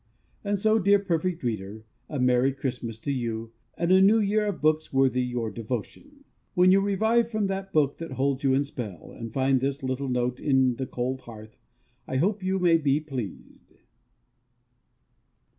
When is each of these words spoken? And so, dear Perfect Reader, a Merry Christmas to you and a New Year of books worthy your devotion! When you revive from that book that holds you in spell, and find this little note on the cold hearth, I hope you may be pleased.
And 0.43 0.57
so, 0.57 0.79
dear 0.79 0.97
Perfect 0.97 1.43
Reader, 1.43 1.85
a 2.09 2.17
Merry 2.17 2.53
Christmas 2.53 2.97
to 3.01 3.11
you 3.11 3.51
and 3.77 3.91
a 3.91 4.01
New 4.01 4.17
Year 4.17 4.47
of 4.47 4.59
books 4.59 4.91
worthy 4.91 5.21
your 5.21 5.51
devotion! 5.51 6.23
When 6.55 6.71
you 6.71 6.79
revive 6.81 7.29
from 7.29 7.45
that 7.45 7.71
book 7.71 7.99
that 7.99 8.13
holds 8.13 8.43
you 8.43 8.55
in 8.55 8.63
spell, 8.63 9.11
and 9.11 9.31
find 9.31 9.61
this 9.61 9.83
little 9.83 10.09
note 10.09 10.41
on 10.41 10.77
the 10.77 10.87
cold 10.87 11.19
hearth, 11.21 11.55
I 12.07 12.15
hope 12.15 12.41
you 12.41 12.57
may 12.57 12.77
be 12.77 12.99
pleased. 12.99 13.73